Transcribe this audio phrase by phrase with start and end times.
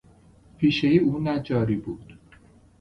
[0.57, 2.13] پیشهی او نجاری بود.